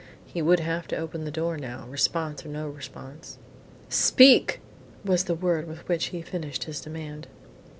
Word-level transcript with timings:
He 0.25 0.41
would 0.41 0.61
have 0.61 0.87
to 0.87 0.97
open 0.97 1.25
the 1.25 1.29
door 1.29 1.57
now, 1.57 1.85
response 1.87 2.43
or 2.43 2.47
no 2.49 2.67
response. 2.67 3.37
"Speak!" 3.87 4.59
was 5.05 5.25
the 5.25 5.35
word 5.35 5.67
with 5.67 5.87
which 5.87 6.05
he 6.05 6.23
finished 6.23 6.63
his 6.63 6.81
demand. 6.81 7.27